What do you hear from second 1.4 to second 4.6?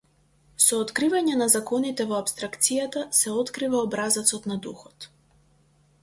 на законите во апстракцијата се открива образецот на